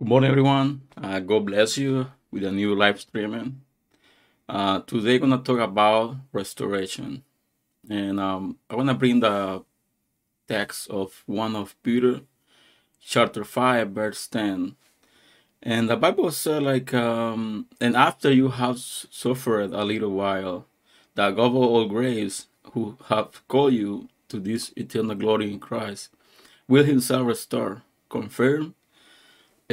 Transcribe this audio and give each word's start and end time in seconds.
Good 0.00 0.08
morning, 0.08 0.30
everyone. 0.30 0.80
Uh, 0.96 1.20
God 1.20 1.44
bless 1.44 1.76
you 1.76 2.06
with 2.30 2.42
a 2.42 2.50
new 2.50 2.74
live 2.74 2.98
streaming. 2.98 3.60
Uh, 4.48 4.80
today, 4.80 5.16
I'm 5.16 5.20
gonna 5.20 5.42
talk 5.42 5.58
about 5.58 6.16
restoration, 6.32 7.22
and 7.86 8.18
um, 8.18 8.56
I 8.70 8.76
wanna 8.76 8.94
bring 8.94 9.20
the 9.20 9.62
text 10.48 10.88
of 10.88 11.22
one 11.26 11.54
of 11.54 11.76
Peter, 11.82 12.22
chapter 12.98 13.44
five, 13.44 13.90
verse 13.90 14.26
ten. 14.26 14.76
And 15.62 15.90
the 15.90 15.98
Bible 15.98 16.30
said, 16.30 16.62
like, 16.62 16.94
um, 16.94 17.66
and 17.78 17.94
after 17.94 18.32
you 18.32 18.48
have 18.48 18.78
suffered 18.78 19.74
a 19.74 19.84
little 19.84 20.12
while, 20.12 20.64
the 21.14 21.30
God 21.30 21.44
of 21.44 21.56
all 21.56 21.84
grace, 21.84 22.46
who 22.72 22.96
have 23.08 23.46
called 23.48 23.74
you 23.74 24.08
to 24.30 24.40
this 24.40 24.72
eternal 24.76 25.14
glory 25.14 25.52
in 25.52 25.60
Christ, 25.60 26.08
will 26.66 26.84
Himself 26.84 27.26
restore, 27.26 27.82
confirm, 28.08 28.74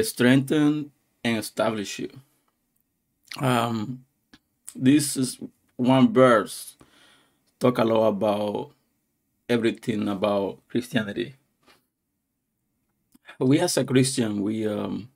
strengthen, 0.04 0.92
and 1.24 1.38
establish 1.38 2.00
you. 2.00 2.10
Um, 3.40 4.06
this 4.76 5.18
is 5.18 5.40
one 5.78 6.14
verse 6.14 6.76
talk 7.60 7.78
a 7.80 7.84
lot 7.84 8.08
about 8.08 8.72
everything 9.50 10.08
about 10.08 10.60
Christianity. 10.70 11.36
We 13.40 13.60
as 13.60 13.78
a 13.78 13.84
Christian, 13.86 14.42
we 14.42 14.68
um, 14.68 15.10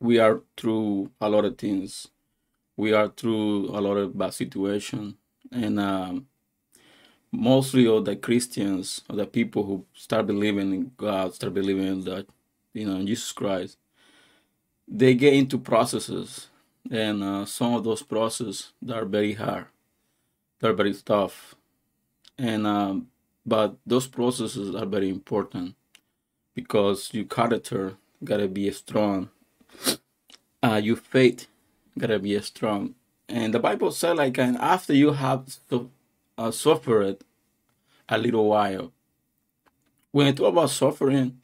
we 0.00 0.18
are 0.18 0.42
through 0.56 1.10
a 1.20 1.28
lot 1.28 1.44
of 1.44 1.58
things. 1.58 2.08
We 2.76 2.92
are 2.92 3.08
through 3.08 3.70
a 3.70 3.80
lot 3.80 3.96
of 3.96 4.18
bad 4.18 4.34
situation, 4.34 5.18
and 5.52 5.80
um, 5.80 6.26
mostly 7.32 7.86
all 7.86 8.02
the 8.02 8.16
Christians 8.16 9.02
or 9.08 9.16
the 9.16 9.26
people 9.26 9.64
who 9.64 9.84
start 9.94 10.26
believing 10.26 10.72
in 10.74 10.92
God, 10.96 11.34
start 11.34 11.54
believing 11.54 11.86
in 11.86 12.00
that 12.04 12.26
you 12.74 12.86
know 12.86 13.04
Jesus 13.04 13.32
Christ, 13.32 13.78
they 14.90 15.14
get 15.14 15.34
into 15.34 15.58
processes, 15.58 16.48
and 16.90 17.22
uh, 17.22 17.44
some 17.46 17.74
of 17.74 17.84
those 17.84 18.02
processes 18.02 18.72
are 18.92 19.04
very 19.04 19.34
hard, 19.34 19.66
they're 20.60 20.72
very 20.74 20.94
tough, 20.94 21.54
and 22.38 22.66
um, 22.66 23.08
but 23.46 23.76
those 23.86 24.06
processes 24.06 24.74
are 24.74 24.86
very 24.86 25.08
important 25.10 25.74
because 26.54 27.14
your 27.14 27.24
character 27.26 27.96
gotta 28.24 28.48
be 28.48 28.70
strong, 28.72 29.30
uh, 30.62 30.80
your 30.82 30.96
faith 30.96 31.48
gotta 31.98 32.18
be 32.18 32.40
strong, 32.40 32.94
and 33.28 33.54
the 33.54 33.60
Bible 33.60 33.90
said 33.92 34.16
like, 34.16 34.38
and 34.38 34.56
after 34.58 34.94
you 34.94 35.12
have 35.12 35.58
uh, 36.38 36.50
suffered 36.50 37.18
a 38.08 38.18
little 38.18 38.48
while, 38.48 38.92
when 40.12 40.28
I 40.28 40.32
talk 40.32 40.48
about 40.52 40.70
suffering, 40.70 41.40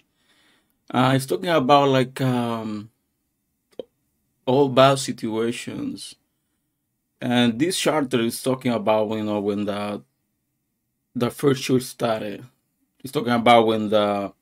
uh, 0.90 1.12
it's 1.14 1.26
talking 1.26 1.50
about 1.50 1.88
like 1.88 2.20
um, 2.20 2.90
all 4.46 4.68
bad 4.68 4.98
situations. 4.98 6.14
And 7.20 7.58
this 7.58 7.76
charter 7.78 8.20
is 8.20 8.40
talking 8.42 8.70
about 8.72 9.10
you 9.10 9.24
know 9.24 9.40
when 9.40 9.64
the 9.64 10.02
the 11.14 11.30
first 11.30 11.62
church 11.62 11.82
started. 11.82 12.44
It's 13.02 13.12
talking 13.12 13.32
about 13.32 13.66
when 13.66 13.90
the 13.90 14.32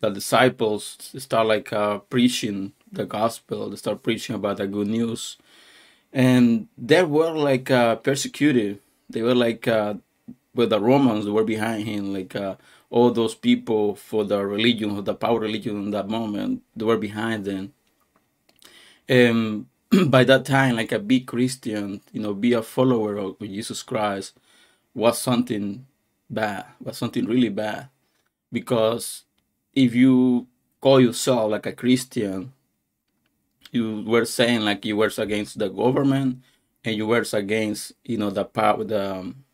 the 0.00 0.10
disciples 0.10 1.12
start 1.18 1.46
like 1.48 1.72
uh, 1.72 1.98
preaching 2.00 2.72
the 2.92 3.06
gospel. 3.06 3.70
They 3.70 3.76
start 3.76 4.02
preaching 4.02 4.36
about 4.36 4.58
the 4.58 4.68
good 4.68 4.88
news, 4.88 5.38
and 6.12 6.68
they 6.78 7.02
were 7.04 7.32
like 7.32 7.70
uh, 7.70 7.96
persecuted. 7.96 8.80
They 9.10 9.22
were 9.22 9.34
like 9.34 9.68
uh, 9.68 9.94
with 10.54 10.70
the 10.70 10.80
Romans 10.80 11.24
they 11.26 11.30
were 11.32 11.44
behind 11.44 11.84
him, 11.84 12.12
like 12.14 12.36
uh, 12.36 12.56
all 12.90 13.10
those 13.12 13.34
people 13.34 13.94
for 13.96 14.24
the 14.24 14.44
religion, 14.46 14.96
for 14.96 15.02
the 15.02 15.14
power 15.14 15.40
religion 15.40 15.76
in 15.84 15.90
that 15.92 16.08
moment, 16.08 16.62
they 16.76 16.84
were 16.84 16.98
behind 16.98 17.44
them 17.44 17.72
and 19.10 19.66
by 20.08 20.24
that 20.24 20.46
time 20.46 20.76
like 20.76 20.92
a 20.92 21.00
big 21.00 21.26
christian 21.28 22.02
you 22.12 22.22
know 22.22 22.34
be 22.34 22.54
a 22.54 22.62
follower 22.62 23.18
of 23.18 23.40
jesus 23.40 23.82
christ 23.84 24.38
was 24.94 25.20
something 25.20 25.86
bad 26.30 26.66
was 26.82 26.98
something 26.98 27.26
really 27.26 27.50
bad. 27.50 27.88
Because 28.52 29.24
if 29.74 29.94
you 29.94 30.48
call 30.80 31.00
yourself 31.00 31.50
like 31.52 31.66
a 31.66 31.72
christian 31.72 32.52
you 33.72 34.02
were 34.06 34.24
saying 34.24 34.62
like 34.62 34.84
you 34.84 34.96
were 34.96 35.12
against 35.18 35.58
the 35.58 35.68
government 35.68 36.42
and 36.84 36.96
you 36.96 37.06
were 37.06 37.24
against 37.32 37.92
you 38.04 38.18
know 38.18 38.30
the 38.30 38.44
power 38.44 38.84
the 38.84 39.16
um, 39.16 39.44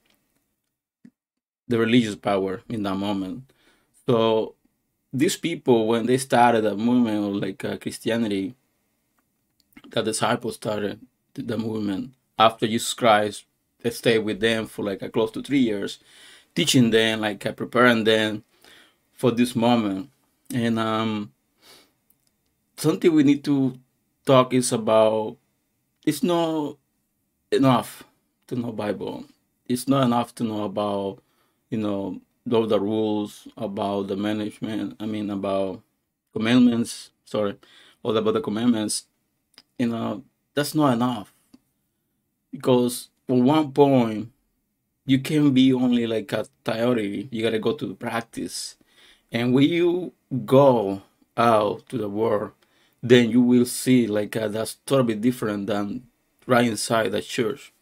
the 1.68 1.78
religious 1.78 2.16
power 2.16 2.62
in 2.68 2.82
that 2.84 2.94
moment. 2.96 3.50
So 4.06 4.54
these 5.12 5.36
people 5.36 5.88
when 5.88 6.06
they 6.06 6.18
started 6.18 6.64
a 6.66 6.76
movement 6.76 7.24
of 7.24 7.34
like 7.42 7.64
uh, 7.64 7.76
christianity 7.78 8.54
the 9.90 10.02
disciples 10.02 10.54
started 10.56 11.00
the 11.34 11.58
movement 11.58 12.12
after 12.38 12.66
Jesus 12.66 12.94
Christ 12.94 13.44
stayed 13.90 14.18
with 14.18 14.40
them 14.40 14.66
for 14.66 14.84
like 14.84 15.02
a 15.02 15.08
close 15.08 15.30
to 15.32 15.42
three 15.42 15.60
years, 15.60 15.98
teaching 16.54 16.90
them, 16.90 17.20
like 17.20 17.44
uh, 17.46 17.52
preparing 17.52 18.04
them 18.04 18.44
for 19.12 19.30
this 19.30 19.54
moment. 19.54 20.10
And 20.52 20.78
um, 20.78 21.32
something 22.76 23.12
we 23.12 23.22
need 23.22 23.44
to 23.44 23.78
talk 24.24 24.52
is 24.52 24.72
about 24.72 25.36
it's 26.04 26.22
not 26.22 26.76
enough 27.50 28.04
to 28.48 28.56
know 28.56 28.72
Bible. 28.72 29.24
It's 29.68 29.88
not 29.88 30.04
enough 30.04 30.34
to 30.36 30.44
know 30.44 30.64
about 30.64 31.22
you 31.70 31.78
know 31.78 32.20
all 32.50 32.66
the 32.66 32.80
rules 32.80 33.48
about 33.56 34.08
the 34.08 34.16
management. 34.16 34.96
I 35.00 35.06
mean 35.06 35.30
about 35.30 35.82
commandments. 36.32 37.10
Sorry, 37.24 37.56
all 38.02 38.16
about 38.16 38.34
the 38.34 38.40
commandments 38.40 39.06
you 39.78 39.86
know, 39.88 40.24
that's 40.54 40.74
not 40.74 40.94
enough. 40.94 41.32
Because 42.50 43.08
at 43.28 43.36
one 43.36 43.72
point, 43.72 44.30
you 45.04 45.20
can 45.20 45.52
be 45.52 45.72
only 45.72 46.06
like 46.06 46.32
a 46.32 46.46
theory. 46.64 47.28
You 47.30 47.42
gotta 47.42 47.58
go 47.58 47.72
to 47.72 47.86
the 47.86 47.94
practice. 47.94 48.76
And 49.30 49.52
when 49.54 49.68
you 49.68 50.12
go 50.44 51.02
out 51.36 51.88
to 51.88 51.98
the 51.98 52.08
world, 52.08 52.52
then 53.02 53.30
you 53.30 53.40
will 53.40 53.66
see 53.66 54.06
like 54.06 54.36
uh, 54.36 54.48
that's 54.48 54.76
totally 54.86 55.14
different 55.14 55.66
than 55.66 56.06
right 56.46 56.66
inside 56.66 57.12
the 57.12 57.22
church. 57.22 57.72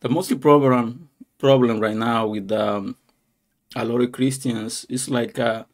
The 0.00 0.08
most 0.08 0.40
problem 0.40 1.08
problem 1.38 1.80
right 1.80 1.96
now 1.96 2.28
with 2.28 2.50
um, 2.52 2.96
a 3.74 3.84
lot 3.84 4.00
of 4.00 4.12
Christians 4.12 4.86
is 4.88 5.08
like 5.08 5.38
uh, 5.38 5.64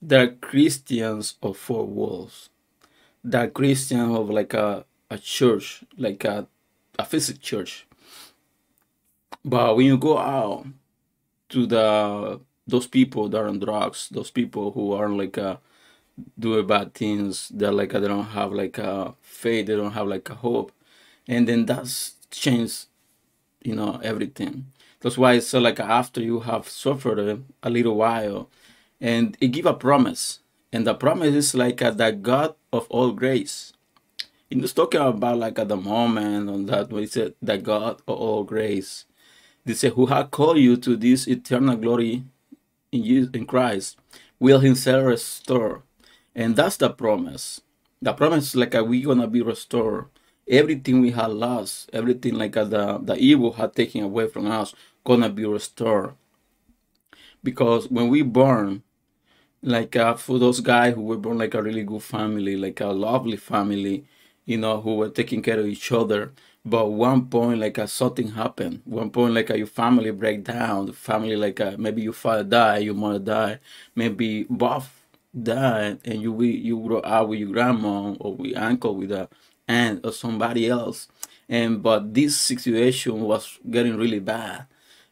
they're 0.00 0.32
Christians 0.32 1.34
of 1.42 1.56
four 1.56 1.86
walls 1.86 2.48
that 3.24 3.54
Christian 3.54 4.14
of 4.14 4.30
like 4.30 4.54
a, 4.54 4.84
a 5.10 5.18
church, 5.18 5.84
like 5.96 6.24
a, 6.24 6.46
a 6.98 7.04
physical 7.04 7.40
church. 7.40 7.86
But 9.44 9.76
when 9.76 9.86
you 9.86 9.98
go 9.98 10.18
out 10.18 10.66
to 11.50 11.66
the 11.66 12.40
those 12.66 12.86
people 12.86 13.28
that 13.28 13.38
are 13.38 13.48
on 13.48 13.58
drugs, 13.58 14.08
those 14.10 14.30
people 14.30 14.70
who 14.72 14.92
are 14.92 15.08
like 15.08 15.36
uh, 15.38 15.56
doing 16.38 16.66
bad 16.66 16.94
things, 16.94 17.48
they're 17.48 17.72
like 17.72 17.92
they 17.92 18.00
don't 18.00 18.24
have 18.26 18.52
like 18.52 18.78
a 18.78 19.14
faith, 19.22 19.66
they 19.66 19.76
don't 19.76 19.92
have 19.92 20.06
like 20.06 20.28
a 20.30 20.34
hope, 20.34 20.72
and 21.26 21.48
then 21.48 21.66
that's 21.66 22.14
changed, 22.30 22.86
you 23.62 23.74
know, 23.74 24.00
everything. 24.02 24.66
That's 25.00 25.18
why 25.18 25.34
it's 25.34 25.48
so 25.48 25.58
like 25.60 25.80
after 25.80 26.20
you 26.20 26.40
have 26.40 26.68
suffered 26.68 27.42
a 27.62 27.70
little 27.70 27.96
while, 27.96 28.48
and 29.00 29.36
it 29.40 29.48
give 29.48 29.66
a 29.66 29.74
promise 29.74 30.40
and 30.72 30.86
the 30.86 30.94
promise 30.94 31.34
is 31.34 31.54
like 31.54 31.82
uh, 31.82 31.90
the 31.90 32.12
God 32.12 32.54
of 32.72 32.86
all 32.90 33.12
grace. 33.12 33.72
He 34.48 34.56
was 34.56 34.72
talking 34.72 35.00
about 35.00 35.38
like 35.38 35.58
at 35.58 35.68
the 35.68 35.76
moment 35.76 36.48
on 36.50 36.66
that 36.66 36.90
when 36.90 37.02
he 37.02 37.06
said 37.08 37.34
the 37.42 37.58
God 37.58 38.02
of 38.06 38.16
all 38.16 38.44
grace. 38.44 39.04
They 39.64 39.74
say 39.74 39.90
who 39.90 40.06
had 40.06 40.30
called 40.30 40.58
you 40.58 40.76
to 40.78 40.96
this 40.96 41.28
eternal 41.28 41.76
glory 41.76 42.24
in 42.92 43.04
you 43.04 43.30
in 43.32 43.46
Christ 43.46 43.96
will 44.38 44.60
himself 44.60 45.04
restore. 45.06 45.82
And 46.34 46.56
that's 46.56 46.76
the 46.76 46.90
promise. 46.90 47.60
The 48.02 48.12
promise 48.12 48.48
is 48.48 48.56
like 48.56 48.74
uh, 48.74 48.84
we 48.84 49.02
gonna 49.02 49.26
be 49.26 49.42
restored. 49.42 50.06
Everything 50.48 51.00
we 51.00 51.12
had 51.12 51.30
lost, 51.30 51.90
everything 51.92 52.34
like 52.34 52.56
uh, 52.56 52.64
the, 52.64 52.98
the 52.98 53.16
evil 53.16 53.52
had 53.52 53.74
taken 53.74 54.02
away 54.02 54.26
from 54.26 54.50
us, 54.50 54.74
gonna 55.04 55.28
be 55.28 55.44
restored. 55.44 56.14
Because 57.42 57.88
when 57.90 58.08
we 58.08 58.22
born, 58.22 58.82
like 59.62 59.96
uh, 59.96 60.14
for 60.14 60.38
those 60.38 60.60
guys 60.60 60.94
who 60.94 61.02
were 61.02 61.16
born 61.18 61.38
like 61.38 61.54
a 61.54 61.62
really 61.62 61.82
good 61.84 62.02
family, 62.02 62.56
like 62.56 62.80
a 62.80 62.86
lovely 62.86 63.36
family, 63.36 64.04
you 64.46 64.56
know, 64.56 64.80
who 64.80 64.96
were 64.96 65.10
taking 65.10 65.42
care 65.42 65.60
of 65.60 65.66
each 65.66 65.92
other. 65.92 66.32
But 66.64 66.88
one 66.88 67.26
point, 67.28 67.60
like 67.60 67.78
uh, 67.78 67.86
something 67.86 68.28
happened. 68.32 68.82
One 68.84 69.10
point, 69.10 69.34
like 69.34 69.50
uh, 69.50 69.54
your 69.54 69.66
family 69.66 70.10
break 70.10 70.44
down. 70.44 70.86
The 70.86 70.92
family, 70.92 71.36
like 71.36 71.60
uh, 71.60 71.76
maybe 71.78 72.02
your 72.02 72.12
father 72.12 72.44
died, 72.44 72.84
your 72.84 72.94
mother 72.94 73.18
died, 73.18 73.60
maybe 73.94 74.44
both 74.48 74.90
died, 75.42 76.00
and 76.04 76.20
you 76.22 76.40
you 76.42 76.78
grow 76.86 76.98
up 77.00 77.28
with 77.28 77.38
your 77.40 77.50
grandma 77.50 78.12
or 78.20 78.34
with 78.34 78.56
uncle, 78.56 78.94
with 78.94 79.12
a 79.12 79.28
aunt 79.68 80.04
or 80.04 80.12
somebody 80.12 80.68
else. 80.68 81.08
And 81.48 81.82
but 81.82 82.14
this 82.14 82.36
situation 82.40 83.20
was 83.20 83.58
getting 83.70 83.96
really 83.96 84.20
bad, 84.20 84.66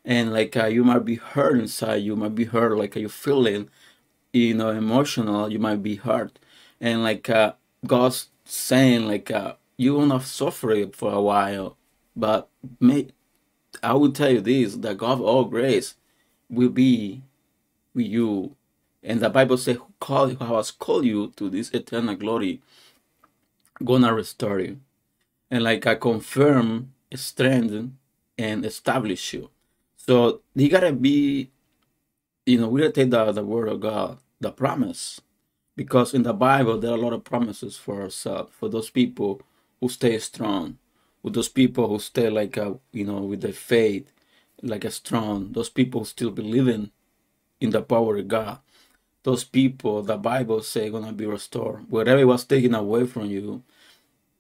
and 0.04 0.32
like 0.32 0.56
uh, 0.56 0.66
you 0.66 0.84
might 0.84 1.04
be 1.04 1.16
hurt 1.16 1.58
inside. 1.58 1.96
You 1.96 2.16
might 2.16 2.34
be 2.34 2.44
hurt, 2.44 2.76
like 2.76 2.96
uh, 2.96 3.00
you 3.00 3.08
feeling 3.08 3.70
you 4.32 4.54
know 4.54 4.70
emotional 4.70 5.50
you 5.52 5.58
might 5.58 5.82
be 5.82 5.96
hurt 5.96 6.38
and 6.80 7.02
like 7.04 7.30
uh, 7.30 7.54
God's 7.86 8.28
saying 8.44 9.06
like 9.08 9.30
uh, 9.30 9.54
you're 9.78 9.98
gonna 10.00 10.20
suffer 10.22 10.72
it 10.72 10.96
for 10.96 11.12
a 11.12 11.20
while, 11.22 11.76
but 12.16 12.48
may 12.80 13.08
I 13.82 13.94
will 13.94 14.12
tell 14.12 14.30
you 14.30 14.40
this: 14.42 14.76
that 14.76 14.98
God 14.98 15.12
of 15.14 15.22
all 15.22 15.44
grace 15.46 15.96
will 16.50 16.70
be 16.70 17.22
with 17.94 18.06
you, 18.06 18.56
and 19.02 19.20
the 19.20 19.30
Bible 19.30 19.58
says, 19.58 19.76
"Who 19.78 19.86
call 20.00 20.28
who 20.30 20.56
has 20.56 20.70
called 20.72 21.06
you 21.06 21.32
to 21.36 21.50
this 21.50 21.70
eternal 21.72 22.16
glory, 22.16 22.62
gonna 23.84 24.14
restore 24.14 24.60
you." 24.60 24.78
and 25.50 25.64
like 25.64 25.86
I 25.86 25.94
confirm, 25.96 26.92
strengthen, 27.14 27.98
and 28.38 28.64
establish 28.64 29.34
you. 29.34 29.50
So 29.96 30.42
you 30.54 30.68
gotta 30.68 30.92
be, 30.92 31.50
you 32.48 32.58
know, 32.60 32.68
we 32.68 32.82
gotta 32.82 32.92
take 32.92 33.10
the, 33.10 33.32
the 33.32 33.44
word 33.44 33.68
of 33.68 33.80
God, 33.80 34.18
the 34.40 34.52
promise, 34.52 35.20
because 35.76 36.14
in 36.14 36.24
the 36.24 36.34
Bible 36.34 36.78
there 36.78 36.92
are 36.92 36.98
a 36.98 37.00
lot 37.00 37.14
of 37.14 37.24
promises 37.24 37.76
for 37.78 38.02
ourselves, 38.02 38.50
uh, 38.50 38.52
for 38.52 38.68
those 38.70 38.90
people 38.90 39.42
who 39.80 39.88
stay 39.90 40.18
strong, 40.18 40.78
with 41.22 41.34
those 41.34 41.50
people 41.50 41.88
who 41.88 41.98
stay 42.00 42.30
like 42.30 42.56
a, 42.56 42.78
you 42.92 43.04
know, 43.04 43.18
with 43.18 43.42
their 43.42 43.52
faith, 43.52 44.12
like 44.62 44.84
a 44.84 44.92
strong, 44.92 45.52
those 45.52 45.70
people 45.70 46.04
still 46.04 46.30
believing 46.30 46.92
in 47.60 47.70
the 47.70 47.82
power 47.82 48.18
of 48.18 48.28
God. 48.28 48.60
Those 49.24 49.44
people, 49.44 50.02
the 50.02 50.16
Bible 50.18 50.62
say, 50.62 50.90
gonna 50.90 51.12
be 51.12 51.26
restored. 51.26 51.90
Whatever 51.90 52.26
was 52.26 52.44
taken 52.44 52.74
away 52.74 53.06
from 53.06 53.26
you, 53.26 53.62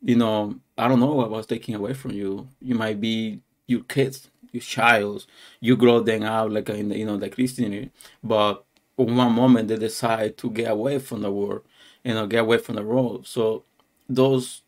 you 0.02 0.16
know, 0.16 0.56
I 0.78 0.88
don't 0.88 1.00
know 1.00 1.14
what 1.14 1.30
was 1.30 1.46
taken 1.46 1.74
away 1.74 1.94
from 1.94 2.12
you. 2.12 2.48
You 2.60 2.74
might 2.76 3.00
be 3.00 3.40
your 3.68 3.82
kids, 3.84 4.30
your 4.52 4.62
child. 4.62 5.26
You 5.60 5.76
grow 5.78 6.00
them 6.00 6.24
out 6.24 6.52
like 6.52 6.70
in 6.70 6.90
the, 6.90 6.98
you 6.98 7.06
know 7.06 7.18
the 7.18 7.30
Christianity, 7.30 7.92
but 8.24 8.64
in 8.98 9.16
one 9.16 9.34
moment 9.34 9.68
they 9.68 9.78
decide 9.78 10.38
to 10.38 10.50
get 10.50 10.70
away 10.72 11.00
from 11.00 11.22
the 11.22 11.32
world, 11.32 11.62
you 12.04 12.14
know, 12.14 12.28
get 12.28 12.40
away 12.42 12.58
from 12.58 12.76
the 12.76 12.84
road. 12.84 13.26
So 13.28 13.64
those 14.08 14.62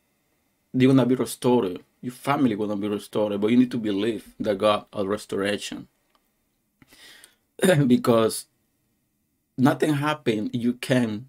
they're 0.75 0.89
gonna 0.89 1.07
be 1.07 1.17
restored. 1.17 1.81
Your 2.03 2.13
family 2.13 2.57
gonna 2.57 2.77
be 2.77 2.89
restored, 2.89 3.41
but 3.41 3.49
you 3.51 3.59
need 3.59 3.73
to 3.73 3.79
believe 3.79 4.35
that 4.41 4.59
God 4.59 4.87
of 4.93 5.09
restoration 5.09 5.89
because 7.87 8.47
nothing 9.59 9.95
happened. 9.95 10.51
You 10.55 10.75
can 10.75 11.29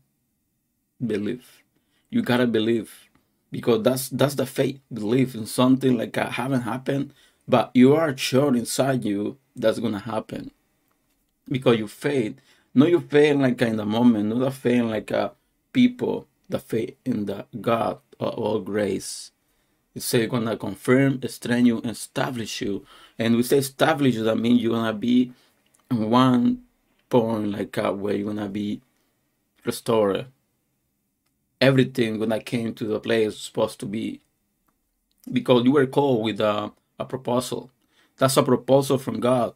believe. 1.06 1.64
You 2.10 2.22
gotta 2.22 2.48
believe 2.48 3.10
because 3.52 3.84
that's 3.84 4.10
that's 4.10 4.36
the 4.36 4.46
faith 4.46 4.80
belief 4.94 5.36
in 5.36 5.46
something 5.46 5.98
like 5.98 6.14
that 6.14 6.34
haven't 6.34 6.62
happened 6.62 7.14
but 7.52 7.70
you 7.74 7.94
are 7.96 8.16
sure 8.16 8.56
inside 8.56 9.04
you 9.04 9.38
that's 9.58 9.80
gonna 9.80 10.00
happen. 10.00 10.52
Because 11.50 11.78
you 11.78 11.88
faith. 11.90 12.38
Not 12.74 12.90
you 12.90 13.02
faith 13.02 13.36
like 13.36 13.62
in 13.62 13.76
the 13.76 13.86
moment. 13.86 14.30
Not 14.30 14.40
the 14.40 14.52
faith 14.52 14.84
like 14.84 15.12
a 15.12 15.34
people 15.74 16.28
the 16.48 16.60
faith 16.60 16.96
in 17.04 17.26
the 17.26 17.46
god 17.60 18.00
of 18.22 18.34
all 18.36 18.60
grace. 18.62 19.32
It 19.94 20.02
say 20.02 20.28
gonna 20.28 20.56
confirm 20.56 21.22
strengthen 21.28 21.66
you 21.66 21.78
and 21.80 21.92
establish 21.92 22.62
you. 22.62 22.86
And 23.20 23.36
we 23.36 23.44
say 23.44 23.58
establish 23.58 24.16
you 24.16 24.24
that 24.24 24.38
means 24.38 24.62
you're 24.62 24.72
gonna 24.80 24.94
be 24.94 25.34
one 25.90 26.64
point 27.10 27.52
like 27.52 27.78
uh, 27.78 27.92
where 27.92 28.16
you're 28.16 28.34
gonna 28.34 28.48
be 28.48 28.82
restored. 29.66 30.28
Everything 31.60 32.18
when 32.18 32.32
I 32.32 32.40
came 32.40 32.74
to 32.76 32.86
the 32.86 33.02
place 33.02 33.38
supposed 33.38 33.82
to 33.82 33.86
be. 33.86 34.22
Because 35.32 35.66
you 35.66 35.74
were 35.74 35.86
called 35.86 36.24
with 36.24 36.40
a, 36.40 36.72
a 37.02 37.06
proposal. 37.06 37.72
That's 38.18 38.38
a 38.38 38.44
proposal 38.44 38.98
from 38.98 39.20
God. 39.20 39.54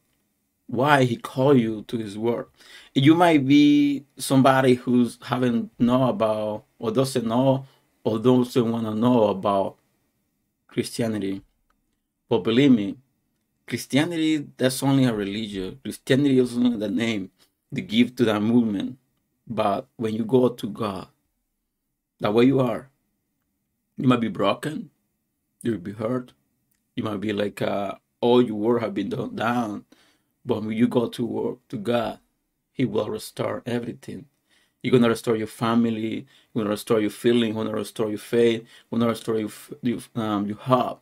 Why 0.68 1.04
He 1.04 1.16
called 1.18 1.60
you 1.60 1.84
to 1.84 1.98
His 1.98 2.18
word. 2.18 2.48
You 2.94 3.16
might 3.16 3.46
be 3.46 4.06
somebody 4.18 4.76
who's 4.76 5.18
haven't 5.22 5.72
know 5.80 6.10
about 6.10 6.66
or 6.80 6.92
doesn't 6.92 7.26
know 7.26 7.68
or 8.04 8.20
doesn't 8.20 8.72
want 8.72 8.86
to 8.86 8.96
know 8.96 9.30
about 9.30 9.78
Christianity. 10.68 11.42
But 12.30 12.40
believe 12.44 12.72
me, 12.72 12.98
Christianity 13.68 14.48
that's 14.58 14.84
only 14.84 15.06
a 15.06 15.14
religion. 15.14 15.80
Christianity 15.84 16.40
is 16.40 16.56
only 16.56 16.78
the 16.78 16.90
name 16.90 17.32
they 17.72 17.82
give 17.82 18.16
to 18.16 18.26
that 18.26 18.42
movement. 18.42 18.98
But 19.48 19.88
when 19.98 20.16
you 20.16 20.26
go 20.26 20.50
to 20.50 20.68
God, 20.70 21.08
that 22.20 22.34
way 22.34 22.46
you 22.46 22.60
are. 22.60 22.90
You 23.98 24.08
might 24.08 24.22
be 24.22 24.28
broken. 24.28 24.90
You'll 25.62 25.78
be 25.78 25.94
hurt. 25.94 26.34
You 26.96 27.04
might 27.04 27.22
be 27.22 27.34
like 27.34 27.62
uh, 27.62 27.96
all 28.22 28.42
your 28.42 28.56
work 28.56 28.82
have 28.82 28.94
been 28.96 29.10
done 29.10 29.36
down. 29.36 29.86
But 30.46 30.64
when 30.64 30.78
you 30.78 30.88
go 30.88 31.08
to 31.10 31.26
work 31.26 31.60
to 31.70 31.78
God, 31.78 32.20
He 32.74 32.86
will 32.86 33.10
restore 33.10 33.64
everything. 33.66 34.28
He's 34.84 34.92
gonna 34.92 35.10
restore 35.10 35.36
your 35.38 35.48
family. 35.48 36.28
He's 36.54 36.56
gonna 36.56 36.70
restore 36.72 37.02
your 37.02 37.12
feeling. 37.12 37.48
He's 37.48 37.56
gonna 37.56 37.74
restore 37.74 38.10
your 38.10 38.20
faith. 38.20 38.62
He's 38.64 39.00
gonna 39.00 39.08
restore 39.10 39.40
your 39.40 39.52
your, 39.82 40.00
um, 40.16 40.48
your 40.48 40.58
heart. 40.58 41.00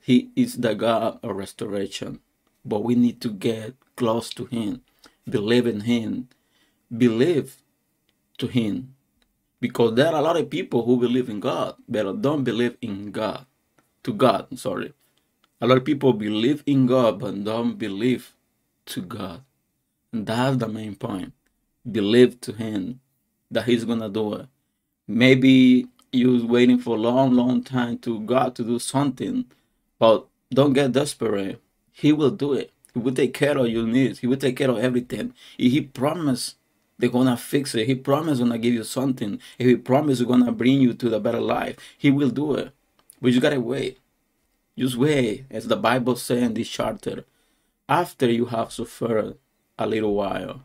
He 0.00 0.30
is 0.36 0.58
the 0.58 0.74
God 0.74 1.20
of 1.22 1.36
restoration. 1.36 2.20
But 2.64 2.84
we 2.84 2.94
need 2.96 3.20
to 3.22 3.30
get 3.30 3.74
close 3.96 4.30
to 4.34 4.46
Him, 4.46 4.82
believe 5.28 5.66
in 5.66 5.80
Him, 5.82 6.28
believe 6.96 7.56
to 8.38 8.48
Him, 8.48 8.94
because 9.60 9.94
there 9.96 10.08
are 10.08 10.16
a 10.16 10.22
lot 10.22 10.36
of 10.38 10.50
people 10.50 10.84
who 10.84 10.98
believe 10.98 11.28
in 11.30 11.40
God 11.40 11.76
but 11.88 12.22
don't 12.22 12.44
believe 12.44 12.76
in 12.82 13.10
God 13.12 13.46
to 14.04 14.12
God 14.14 14.58
sorry 14.58 14.92
a 15.62 15.68
lot 15.68 15.78
of 15.78 15.86
people 15.86 16.14
believe 16.14 16.64
in 16.66 16.86
God 16.86 17.20
but 17.20 17.44
don't 17.44 17.78
believe 17.78 18.34
to 18.88 19.02
God 19.02 19.42
and 20.12 20.26
that's 20.26 20.58
the 20.58 20.68
main 20.68 20.96
point 20.96 21.34
believe 21.90 22.40
to 22.42 22.52
him 22.54 23.00
that 23.50 23.66
he's 23.66 23.86
gonna 23.86 24.10
do 24.10 24.34
it 24.34 24.48
maybe 25.08 25.88
you're 26.12 26.46
waiting 26.46 26.78
for 26.78 26.96
a 26.96 27.00
long 27.00 27.34
long 27.34 27.64
time 27.64 27.98
to 28.00 28.20
God 28.20 28.56
to 28.56 28.64
do 28.64 28.78
something 28.80 29.46
but 29.98 30.26
don't 30.52 30.74
get 30.74 30.92
desperate 30.92 31.60
he 31.92 32.12
will 32.12 32.32
do 32.32 32.54
it 32.54 32.72
he 32.94 33.00
will 33.00 33.14
take 33.14 33.34
care 33.34 33.58
of 33.58 33.68
your 33.68 33.86
needs 33.86 34.20
he 34.20 34.28
will 34.28 34.38
take 34.38 34.58
care 34.58 34.70
of 34.70 34.78
everything 34.78 35.34
he 35.58 35.80
promised 35.82 36.56
they're 36.98 37.10
gonna 37.10 37.36
fix 37.36 37.74
it. 37.74 37.86
He 37.88 37.96
promised 37.96 38.40
gonna 38.40 38.58
give 38.58 38.74
you 38.74 38.84
something. 38.84 39.40
If 39.58 39.66
he 39.66 39.76
promised 39.76 40.26
gonna 40.28 40.52
bring 40.52 40.80
you 40.80 40.94
to 40.94 41.10
the 41.10 41.20
better 41.20 41.40
life, 41.40 41.76
he 41.98 42.12
will 42.12 42.30
do 42.30 42.54
it. 42.54 42.72
But 43.22 43.32
you 43.32 43.40
gotta 43.40 43.60
wait. 43.60 43.98
Just 44.78 44.96
wait, 44.96 45.46
as 45.50 45.68
the 45.68 45.76
Bible 45.76 46.16
says 46.16 46.42
in 46.42 46.54
this 46.54 46.68
chapter, 46.68 47.24
After 47.88 48.30
you 48.30 48.46
have 48.46 48.72
suffered 48.72 49.36
a 49.78 49.86
little 49.86 50.14
while, 50.14 50.62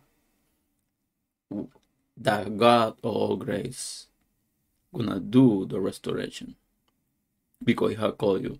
that 2.18 2.58
God 2.58 2.98
all 3.04 3.36
grace 3.38 4.08
gonna 4.94 5.20
do 5.20 5.66
the 5.66 5.80
restoration 5.80 6.56
because 7.64 7.92
he 7.92 7.96
has 7.98 8.14
called 8.18 8.44
you. 8.44 8.60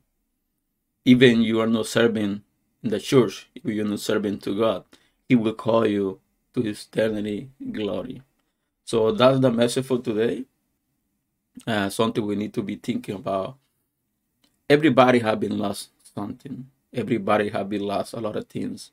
Even 1.06 1.42
you 1.42 1.60
are 1.62 1.68
not 1.68 1.88
serving 1.88 2.44
in 2.84 2.90
the 2.90 3.00
church, 3.00 3.50
if 3.56 3.66
you're 3.66 3.86
not 3.86 4.00
serving 4.00 4.40
to 4.40 4.58
God, 4.58 4.86
he 5.28 5.36
will 5.36 5.54
call 5.54 5.88
you 5.88 6.20
to 6.54 6.62
his 6.62 6.88
eternity 6.92 7.50
glory. 7.72 8.22
So 8.86 9.12
that's 9.12 9.40
the 9.40 9.52
message 9.52 9.86
for 9.86 10.00
today. 10.00 10.46
Uh, 11.66 11.90
something 11.90 12.26
we 12.26 12.36
need 12.36 12.54
to 12.54 12.62
be 12.62 12.76
thinking 12.76 13.16
about. 13.16 13.58
Everybody 14.70 15.20
have 15.20 15.40
been 15.40 15.58
lost 15.60 15.92
something. 16.16 16.70
Everybody 16.94 17.50
have 17.50 17.70
been 17.70 17.84
lost 17.84 18.14
a 18.14 18.20
lot 18.22 18.36
of 18.36 18.48
things. 18.48 18.92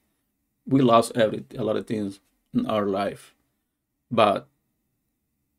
We 0.66 0.82
lost 0.82 1.12
every 1.16 1.44
a 1.56 1.64
lot 1.64 1.76
of 1.76 1.86
things 1.86 2.20
in 2.54 2.66
our 2.66 2.86
life, 2.86 3.34
but 4.10 4.48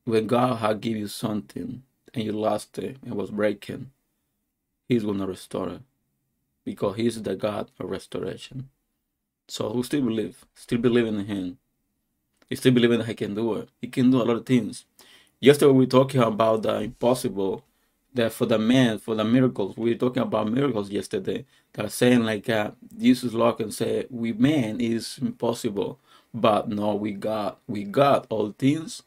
when 0.05 0.27
God 0.27 0.57
had 0.57 0.81
give 0.81 0.97
you 0.97 1.07
something 1.07 1.83
and 2.13 2.23
you 2.23 2.33
lost 2.33 2.77
it 2.79 2.97
and 3.05 3.15
was 3.15 3.31
breaking, 3.31 3.91
He's 4.89 5.03
gonna 5.03 5.27
restore 5.27 5.69
it 5.69 5.81
because 6.65 6.97
He's 6.97 7.21
the 7.21 7.35
God 7.35 7.71
of 7.79 7.89
restoration. 7.89 8.69
So 9.49 9.71
who 9.71 9.83
still 9.83 10.03
believe, 10.03 10.45
still 10.55 10.79
believe 10.79 11.07
in 11.07 11.25
Him, 11.25 11.57
he 12.49 12.55
still 12.55 12.73
believe 12.73 12.91
that 12.97 13.07
he 13.07 13.15
can 13.15 13.35
do 13.35 13.55
it. 13.55 13.69
He 13.81 13.87
can 13.89 14.11
do 14.11 14.21
a 14.21 14.25
lot 14.25 14.37
of 14.37 14.45
things. 14.47 14.85
Yesterday 15.39 15.71
we 15.71 15.79
were 15.79 15.85
talking 15.87 16.21
about 16.21 16.63
the 16.63 16.81
impossible. 16.81 17.63
That 18.15 18.33
for 18.33 18.47
the 18.47 18.59
man, 18.59 18.99
for 18.99 19.15
the 19.15 19.25
miracles, 19.25 19.77
we 19.77 19.91
were 19.91 19.99
talking 19.99 20.23
about 20.23 20.51
miracles 20.51 20.91
yesterday. 20.91 21.45
That 21.73 21.87
are 21.87 21.89
saying 21.91 22.23
like 22.25 22.49
uh, 22.49 22.71
Jesus 22.99 23.33
Lord 23.33 23.57
can 23.59 23.71
say, 23.71 24.07
"We 24.11 24.33
man 24.33 24.81
is 24.81 25.19
impossible, 25.21 25.99
but 26.33 26.69
no, 26.69 26.95
we 26.95 27.13
God, 27.13 27.57
we 27.67 27.85
God, 27.85 28.27
all 28.31 28.53
things 28.57 29.03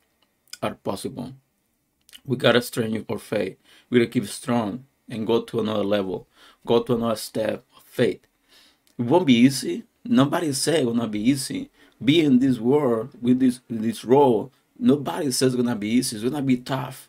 are 0.63 0.75
possible." 0.77 1.35
We 2.27 2.37
gotta 2.37 2.63
strengthen 2.63 3.07
our 3.11 3.19
faith. 3.19 3.59
We 3.91 3.99
gotta 4.01 4.11
keep 4.11 4.27
strong 4.27 4.87
and 5.11 5.27
go 5.27 5.43
to 5.43 5.61
another 5.61 5.85
level, 5.85 6.29
go 6.67 6.83
to 6.83 6.95
another 6.97 7.17
step 7.17 7.65
of 7.77 7.85
faith. 7.85 8.23
It 8.99 9.03
won't 9.05 9.27
be 9.27 9.35
easy. 9.37 9.85
Nobody 10.05 10.53
say 10.55 10.83
it 10.83 10.87
will 10.87 10.95
not 10.95 11.13
be 11.13 11.21
easy 11.31 11.71
be 12.05 12.21
in 12.25 12.41
this 12.41 12.59
world 12.61 13.11
with 13.23 13.41
this 13.41 13.61
this 13.71 14.05
role, 14.05 14.53
nobody 14.79 15.31
says 15.33 15.55
it's 15.55 15.63
gonna 15.63 15.77
be 15.77 15.89
easy. 15.91 16.17
It's 16.17 16.25
gonna 16.25 16.43
be 16.43 16.59
tough. 16.59 17.08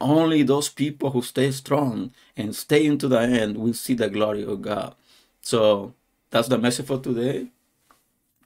Only 0.00 0.42
those 0.42 0.68
people 0.68 1.10
who 1.10 1.22
stay 1.22 1.50
strong 1.52 2.12
and 2.36 2.54
stay 2.54 2.84
into 2.84 3.06
the 3.08 3.20
end 3.20 3.56
will 3.56 3.74
see 3.74 3.94
the 3.94 4.10
glory 4.10 4.44
of 4.44 4.62
God. 4.62 4.94
So 5.40 5.94
that's 6.30 6.48
the 6.48 6.58
message 6.58 6.86
for 6.86 6.98
today. 6.98 7.48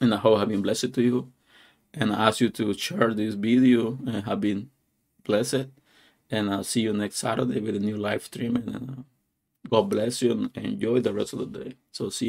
And 0.01 0.13
I 0.13 0.19
hope 0.19 0.39
I've 0.39 0.49
been 0.49 0.63
blessed 0.63 0.93
to 0.93 1.03
you. 1.03 1.33
And 1.95 2.13
I 2.13 2.29
ask 2.29 2.41
you 2.41 2.51
to 2.51 2.75
share 2.75 3.15
this 3.15 3.35
video 3.35 3.99
and 4.07 4.25
have 4.25 4.41
been 4.41 4.71
blessed. 5.25 5.67
And 6.31 6.51
I'll 6.51 6.65
see 6.65 6.83
you 6.83 6.93
next 6.93 7.17
Saturday 7.17 7.61
with 7.61 7.77
a 7.77 7.81
new 7.81 7.97
live 7.97 8.25
stream. 8.25 8.57
And 8.57 8.91
uh, 8.91 9.03
God 9.71 9.91
bless 9.91 10.23
you 10.23 10.33
and 10.33 10.51
enjoy 10.57 11.01
the 11.01 11.13
rest 11.13 11.33
of 11.33 11.39
the 11.41 11.65
day. 11.65 11.75
So 11.93 12.11
see 12.11 12.17
you. 12.17 12.21